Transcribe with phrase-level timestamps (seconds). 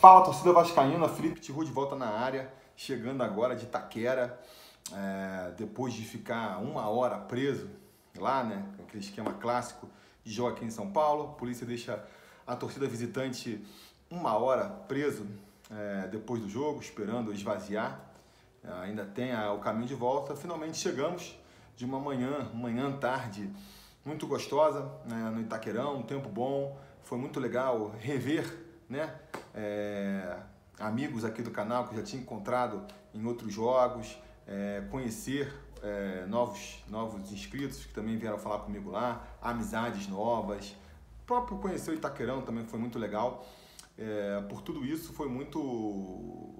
[0.00, 4.38] Fala torcida vascaína, Felipe Tiru de volta na área, chegando agora de Taquera,
[4.92, 7.68] é, depois de ficar uma hora preso
[8.16, 9.88] lá, né, aquele esquema clássico
[10.22, 12.00] de jogo aqui em São Paulo, a polícia deixa
[12.46, 13.60] a torcida visitante
[14.08, 15.26] uma hora preso
[15.68, 18.00] é, depois do jogo, esperando esvaziar,
[18.80, 21.36] ainda tem a, o caminho de volta, finalmente chegamos
[21.76, 23.50] de uma manhã, manhã tarde,
[24.04, 29.14] muito gostosa, né, no Itaquerão, um tempo bom, foi muito legal rever né?
[29.60, 30.36] É,
[30.78, 34.16] amigos aqui do canal que eu já tinha encontrado em outros jogos,
[34.46, 40.76] é, conhecer é, novos, novos inscritos que também vieram falar comigo lá, amizades novas,
[41.26, 43.44] próprio conhecer o Itaquerão também foi muito legal.
[43.98, 45.58] É, por tudo isso foi muito,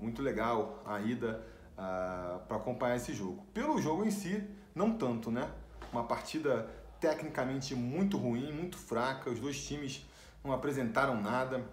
[0.00, 3.46] muito legal a ida para acompanhar esse jogo.
[3.54, 5.48] Pelo jogo em si, não tanto, né?
[5.92, 10.04] Uma partida tecnicamente muito ruim, muito fraca, os dois times
[10.42, 11.64] não apresentaram nada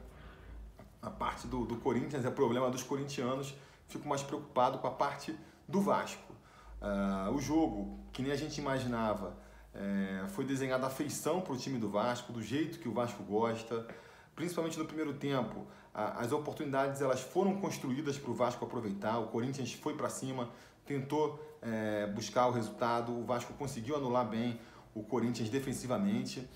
[1.08, 3.56] a parte do, do Corinthians é problema dos corintianos,
[3.88, 6.34] fico mais preocupado com a parte do Vasco.
[6.82, 9.36] Uh, o jogo, que nem a gente imaginava,
[9.74, 13.24] é, foi desenhado a feição para o time do Vasco, do jeito que o Vasco
[13.24, 13.88] gosta,
[14.36, 15.68] principalmente no primeiro tempo.
[15.94, 20.50] A, as oportunidades elas foram construídas para o Vasco aproveitar, o Corinthians foi para cima,
[20.86, 24.60] tentou é, buscar o resultado, o Vasco conseguiu anular bem
[24.96, 26.48] o Corinthians defensivamente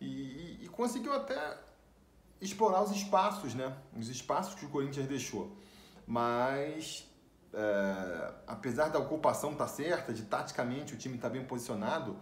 [0.00, 1.56] e, e, e conseguiu até
[2.40, 3.74] explorar os espaços, né?
[3.96, 5.56] Os espaços que o Corinthians deixou.
[6.06, 7.06] Mas,
[7.52, 12.16] é, apesar da ocupação estar tá certa, de taticamente o time estar tá bem posicionado,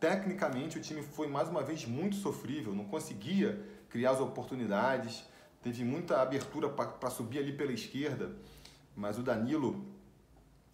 [0.00, 5.24] tecnicamente o time foi mais uma vez muito sofrível, não conseguia criar as oportunidades,
[5.62, 8.36] teve muita abertura para subir ali pela esquerda,
[8.94, 9.84] mas o Danilo,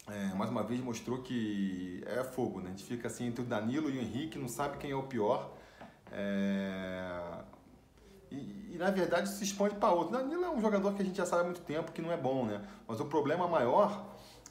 [0.07, 2.67] é, mais uma vez, mostrou que é fogo, né?
[2.67, 5.03] A gente fica assim entre o Danilo e o Henrique, não sabe quem é o
[5.03, 5.53] pior.
[6.11, 7.43] É,
[8.33, 10.17] e, e, na verdade se expande para outro.
[10.17, 12.17] Danilo é um jogador que a gente já sabe há muito tempo que não é
[12.17, 12.61] bom, né?
[12.87, 14.05] Mas o problema maior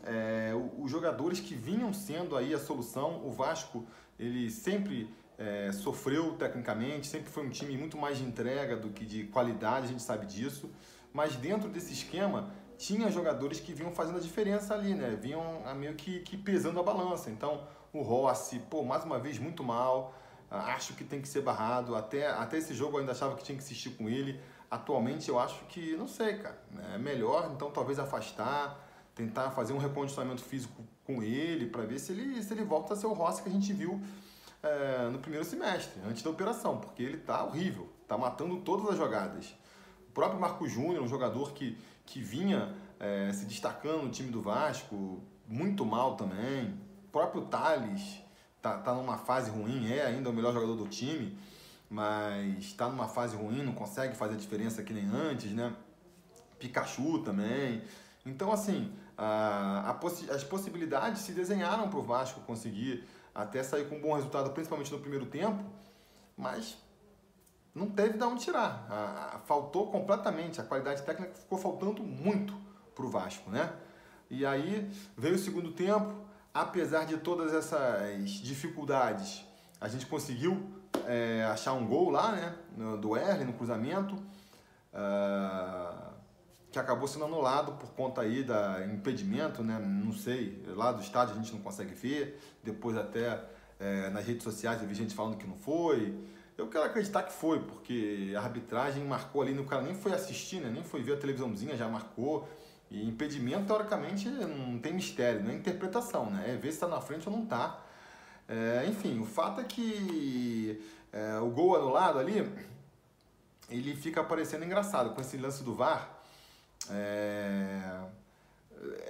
[0.05, 3.27] é os jogadores que vinham sendo aí a solução.
[3.27, 3.85] O Vasco,
[4.19, 9.05] ele sempre é, sofreu tecnicamente, sempre foi um time muito mais de entrega do que
[9.05, 10.71] de qualidade, a gente sabe disso.
[11.13, 15.17] Mas dentro desse esquema, tinha jogadores que vinham fazendo a diferença ali, né?
[15.21, 17.31] Vinham meio que, que pesando a balança.
[17.31, 20.15] Então, o Rossi, pô, mais uma vez muito mal.
[20.53, 21.97] Acho que tem que ser barrado.
[21.97, 24.41] Até, até esse jogo eu ainda achava que tinha que insistir com ele.
[24.71, 26.59] Atualmente eu acho que, não sei, cara,
[26.95, 28.83] é melhor então talvez afastar,
[29.15, 32.97] tentar fazer um recondicionamento físico com ele para ver se ele, se ele volta a
[32.97, 34.01] ser o Rossi que a gente viu
[34.63, 38.97] é, no primeiro semestre, antes da operação, porque ele tá horrível, tá matando todas as
[38.97, 39.55] jogadas.
[40.09, 41.77] O próprio Marco Júnior, um jogador que,
[42.07, 46.79] que vinha é, se destacando no time do Vasco, muito mal também.
[47.05, 48.23] O próprio Thales,
[48.63, 51.37] tá, tá numa fase ruim, é ainda o melhor jogador do time,
[51.91, 55.75] mas está numa fase ruim, não consegue fazer diferença que nem antes, né?
[56.59, 57.83] Pikachu também.
[58.25, 63.89] Então, assim, a, a possi as possibilidades se desenharam para o Vasco conseguir até sair
[63.89, 65.63] com um bom resultado, principalmente no primeiro tempo,
[66.37, 66.79] mas
[67.75, 68.87] não teve de onde tirar.
[68.89, 72.55] A, a, faltou completamente, a qualidade técnica ficou faltando muito
[72.95, 73.73] para o Vasco, né?
[74.31, 76.15] E aí veio o segundo tempo,
[76.53, 79.45] apesar de todas essas dificuldades,
[79.81, 80.63] a gente conseguiu
[81.07, 82.55] é, achar um gol lá, né?
[82.77, 84.15] No, do Erle, no cruzamento,
[84.95, 86.13] uh,
[86.71, 89.79] que acabou sendo anulado por conta aí da impedimento, né?
[89.79, 92.41] Não sei, lá do estádio a gente não consegue ver.
[92.63, 93.43] Depois até
[93.79, 96.15] é, nas redes sociais eu vi gente falando que não foi.
[96.57, 100.61] Eu quero acreditar que foi, porque a arbitragem marcou ali, o cara nem foi assistir,
[100.61, 100.71] né?
[100.71, 102.49] nem foi ver a televisãozinha, já marcou.
[102.93, 106.45] E impedimento, teoricamente, não tem mistério, não é interpretação, né?
[106.51, 107.81] É ver se está na frente ou não está.
[108.47, 110.79] É, enfim, o fato é que
[111.11, 112.47] é, o gol anulado ali,
[113.71, 115.15] ele fica aparecendo engraçado.
[115.15, 116.07] Com esse lance do VAR,
[116.91, 117.99] é,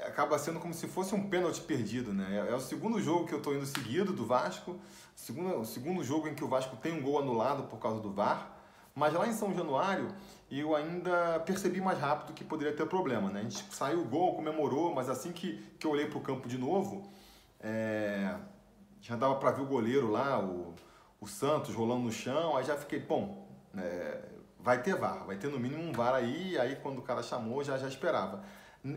[0.07, 2.47] acaba sendo como se fosse um pênalti perdido, né?
[2.49, 4.79] É, é o segundo jogo que eu estou indo seguido do Vasco,
[5.17, 8.13] segundo, o segundo jogo em que o Vasco tem um gol anulado por causa do
[8.13, 8.62] VAR.
[8.95, 10.09] Mas lá em São Januário,
[10.51, 13.31] eu ainda percebi mais rápido que poderia ter problema.
[13.31, 13.41] Né?
[13.41, 16.49] A gente saiu o gol, comemorou, mas assim que, que eu olhei para o campo
[16.49, 17.11] de novo,
[17.61, 18.37] é,
[19.01, 20.75] já dava para ver o goleiro lá, o,
[21.21, 24.21] o Santos rolando no chão, aí já fiquei, bom, é,
[24.61, 27.65] vai ter VAR, vai ter no mínimo um VAR aí, aí quando o cara chamou
[27.65, 28.43] já, já esperava.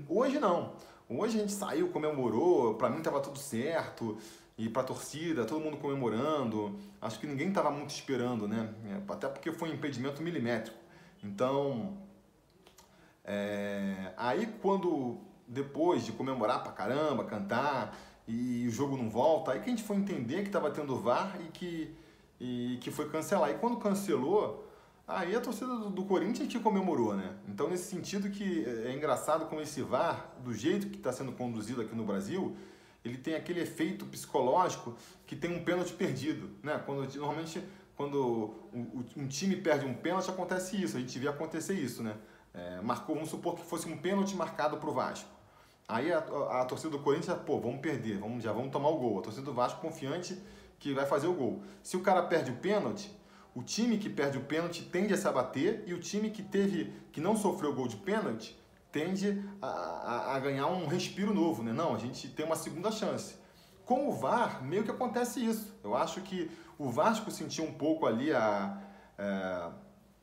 [0.09, 0.73] Hoje não.
[1.07, 4.17] Hoje a gente saiu, comemorou, para mim estava tudo certo,
[4.57, 6.79] e para a torcida, todo mundo comemorando.
[7.01, 8.73] Acho que ninguém estava muito esperando, né?
[8.85, 10.77] É, até porque foi um impedimento milimétrico.
[11.23, 11.97] Então,
[13.23, 14.13] é...
[14.17, 15.17] aí quando
[15.47, 17.97] depois de comemorar pra caramba, cantar
[18.27, 21.37] e o jogo não volta, aí que a gente foi entender que estava tendo VAR
[21.41, 21.95] e que,
[22.39, 23.51] e que foi cancelar.
[23.51, 24.67] E quando cancelou,
[25.07, 27.35] aí a torcida do, do Corinthians que comemorou, né?
[27.47, 31.81] Então nesse sentido que é engraçado como esse VAR, do jeito que está sendo conduzido
[31.81, 32.55] aqui no Brasil,
[33.05, 34.95] ele tem aquele efeito psicológico
[35.27, 36.81] que tem um pênalti perdido, né?
[36.85, 37.63] Quando normalmente
[37.95, 38.53] quando
[39.15, 42.17] um time perde um pênalti acontece isso, a gente vê acontecer isso, né?
[42.53, 45.29] É, marcou, vamos supor que fosse um pênalti marcado para o Vasco.
[45.87, 48.97] Aí a, a, a, torcida do Corinthians, pô, vamos perder, vamos, já vamos tomar o
[48.97, 49.19] gol.
[49.19, 50.37] A torcida do Vasco confiante
[50.79, 51.61] que vai fazer o gol.
[51.83, 53.11] Se o cara perde o pênalti,
[53.53, 56.91] o time que perde o pênalti tende a se abater e o time que teve
[57.11, 58.57] que não sofreu gol de pênalti
[58.95, 61.73] tende a, a, a, ganhar um respiro novo, né?
[61.73, 63.35] Não, a gente tem uma segunda chance.
[63.83, 65.77] Com o VAR, meio que acontece isso.
[65.83, 66.49] Eu acho que
[66.79, 68.81] o Vasco sentiu um pouco ali a,
[69.17, 69.69] é,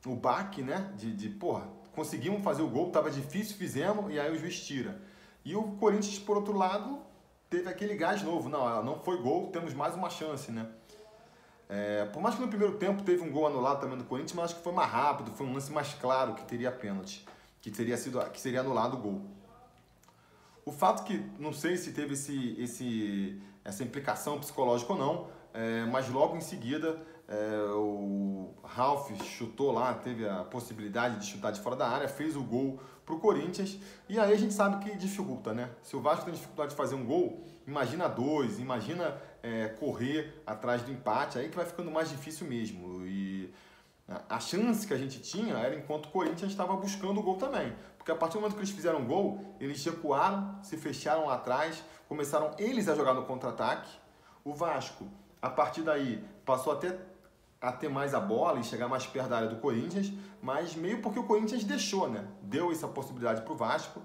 [0.06, 0.90] o baque, né?
[0.96, 4.98] De, de, porra, conseguimos fazer o gol, tava difícil, fizemos, e aí o juiz tira.
[5.44, 6.98] E o Corinthians, por outro lado,
[7.50, 8.48] teve aquele gás novo.
[8.48, 10.66] Não, não foi gol, temos mais uma chance, né?
[11.68, 14.44] É, por mais que no primeiro tempo teve um gol anulado também do Corinthians, mas
[14.46, 17.26] acho que foi mais rápido, foi um lance mais claro que teria pênalti,
[17.62, 19.22] que teria sido, que seria anulado o gol.
[20.64, 25.84] O fato que não sei se teve esse, esse, essa implicação psicológica ou não, é,
[25.86, 31.60] mas logo em seguida é, o Ralph chutou lá, teve a possibilidade de chutar de
[31.60, 34.96] fora da área, fez o gol para o Corinthians e aí a gente sabe que
[34.96, 35.70] dificulta, né?
[35.82, 40.82] Se o Vasco tem dificuldade de fazer um gol, imagina dois, imagina é, correr atrás
[40.82, 43.04] do empate, aí que vai ficando mais difícil mesmo.
[43.06, 43.21] E
[44.28, 47.72] a chance que a gente tinha era enquanto o Corinthians estava buscando o gol também.
[47.96, 51.34] Porque a partir do momento que eles fizeram o gol, eles recuaram, se fecharam lá
[51.34, 53.90] atrás, começaram eles a jogar no contra-ataque.
[54.44, 55.06] O Vasco,
[55.40, 56.98] a partir daí, passou até
[57.60, 60.12] a ter mais a bola e chegar mais perto da área do Corinthians,
[60.42, 62.26] mas meio porque o Corinthians deixou, né?
[62.42, 64.02] Deu essa possibilidade para o Vasco.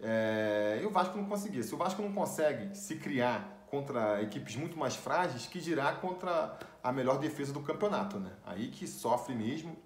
[0.00, 0.80] É...
[0.82, 1.62] E o Vasco não conseguia.
[1.62, 6.58] Se o Vasco não consegue se criar contra equipes muito mais frágeis, que dirá contra
[6.82, 8.32] a melhor defesa do campeonato, né?
[8.44, 9.76] Aí que sofre mesmo,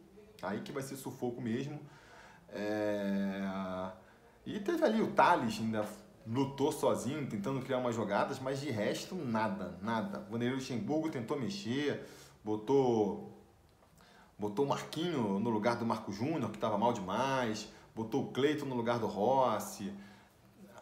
[0.42, 1.78] aí que vai ser sufoco mesmo.
[2.48, 3.42] É...
[4.46, 5.86] E teve ali o Thales, ainda
[6.26, 10.20] lutou sozinho, tentando criar umas jogadas, mas de resto, nada, nada.
[10.28, 12.06] O Vanderlei Luxemburgo tentou mexer,
[12.42, 13.30] botou
[14.38, 18.66] botou o Marquinho no lugar do Marco Júnior, que estava mal demais, botou o Cleiton
[18.66, 19.92] no lugar do Rossi,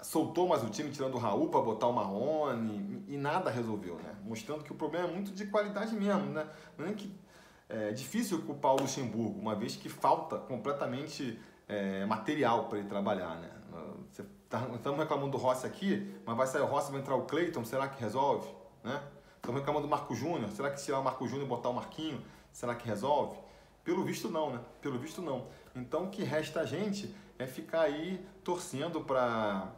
[0.02, 4.14] soltou mais o time tirando o Raul para botar o Marrone e nada resolveu, né?
[4.24, 6.46] Mostrando que o problema é muito de qualidade mesmo, né?
[6.76, 7.14] Não é que
[7.68, 13.36] é difícil culpar o Luxemburgo, uma vez que falta completamente é, material para ele trabalhar,
[13.36, 13.50] né?
[14.48, 17.64] Tá, estamos reclamando do Rossi aqui, mas vai sair o Rossi, vai entrar o Cleiton,
[17.64, 18.46] será que resolve,
[18.84, 19.02] né?
[19.36, 22.22] Estamos reclamando do Marco Júnior, será que tirar o Marco Júnior e botar o Marquinho,
[22.52, 23.38] será que resolve?
[23.82, 24.60] Pelo visto não, né?
[24.82, 25.46] Pelo visto não.
[25.74, 29.72] Então o que resta a gente é ficar aí torcendo para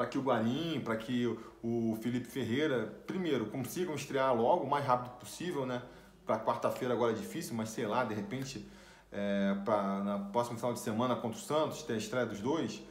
[0.00, 1.26] para que o Guarim, para que
[1.62, 5.82] o Felipe Ferreira, primeiro, consigam estrear logo, o mais rápido possível, né?
[6.24, 8.66] Para quarta-feira agora é difícil, mas sei lá, de repente,
[9.12, 12.82] é, para na próxima final de semana contra o Santos, ter a estreia dos dois,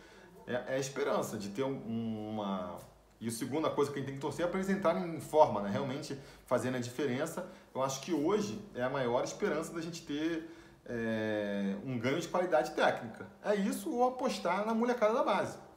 [0.45, 2.77] é, é a esperança de ter um, uma.
[3.19, 5.71] E a segunda coisa que a gente tem que torcer é entrarem em forma, né?
[5.71, 6.15] Realmente
[6.45, 7.49] fazendo a diferença.
[7.73, 10.47] Eu acho que hoje é a maior esperança da gente ter
[10.85, 13.25] é, um ganho de qualidade técnica.
[13.43, 15.68] É isso ou apostar na molecada da base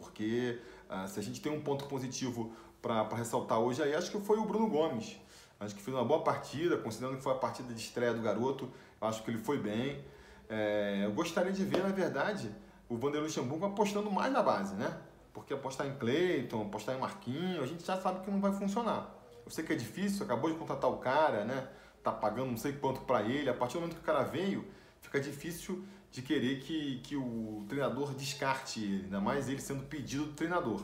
[0.00, 0.58] porque
[0.88, 2.52] ah, se a gente tem um ponto positivo
[2.82, 5.16] para ressaltar hoje aí, acho que foi o Bruno Gomes.
[5.60, 8.70] Acho que fez uma boa partida, considerando que foi a partida de estreia do garoto,
[9.00, 10.02] acho que ele foi bem.
[10.48, 12.50] É, eu gostaria de ver, na verdade,
[12.88, 14.98] o Vanderlei Luxemburgo apostando mais na base, né?
[15.34, 19.14] Porque apostar em Cleiton, apostar em Marquinhos, a gente já sabe que não vai funcionar.
[19.44, 21.68] Eu sei que é difícil, acabou de contratar o cara, né?
[22.02, 23.48] Tá pagando não sei quanto para ele.
[23.50, 24.66] A partir do momento que o cara veio,
[25.02, 30.24] fica difícil de querer que, que o treinador descarte ele, ainda mais ele sendo pedido
[30.26, 30.82] do treinador.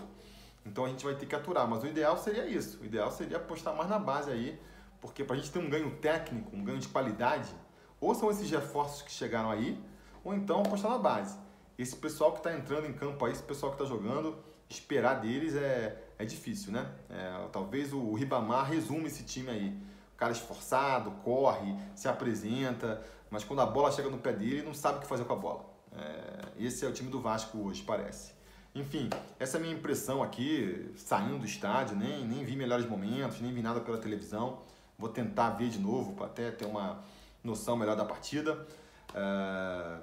[0.64, 2.80] Então a gente vai ter que aturar, mas o ideal seria isso.
[2.80, 4.60] O ideal seria apostar mais na base aí,
[5.00, 7.52] porque para a gente ter um ganho técnico, um ganho de qualidade,
[8.00, 9.80] ou são esses reforços que chegaram aí,
[10.24, 11.38] ou então apostar na base.
[11.78, 14.36] Esse pessoal que está entrando em campo aí, esse pessoal que está jogando,
[14.68, 16.90] esperar deles é, é difícil, né?
[17.10, 19.76] É, talvez o Ribamar resume esse time aí.
[20.14, 24.74] O cara esforçado, corre, se apresenta, mas quando a bola chega no pé dele, não
[24.74, 25.64] sabe o que fazer com a bola.
[25.92, 28.32] É, esse é o time do Vasco hoje, parece.
[28.74, 33.40] Enfim, essa é a minha impressão aqui, saindo do estádio, nem, nem vi melhores momentos,
[33.40, 34.60] nem vi nada pela televisão.
[34.98, 37.02] Vou tentar ver de novo para até ter uma
[37.42, 38.66] noção melhor da partida.
[39.14, 39.98] É,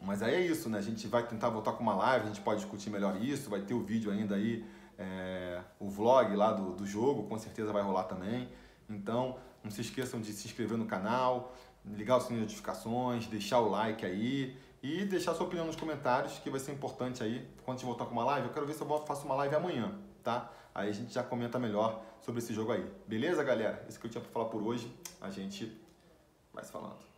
[0.00, 0.78] mas aí é isso, né?
[0.78, 3.62] A gente vai tentar voltar com uma live, a gente pode discutir melhor isso, vai
[3.62, 4.64] ter o vídeo ainda aí,
[4.98, 8.48] é, o vlog lá do, do jogo, com certeza vai rolar também.
[8.88, 13.60] Então, não se esqueçam de se inscrever no canal, ligar o sininho de notificações, deixar
[13.60, 17.46] o like aí e deixar sua opinião nos comentários, que vai ser importante aí.
[17.64, 19.54] Quando a gente voltar com uma live, eu quero ver se eu faço uma live
[19.54, 20.50] amanhã, tá?
[20.74, 22.84] Aí a gente já comenta melhor sobre esse jogo aí.
[23.06, 23.84] Beleza, galera?
[23.88, 24.92] Isso que eu tinha para falar por hoje.
[25.20, 25.80] A gente
[26.52, 27.13] vai se falando.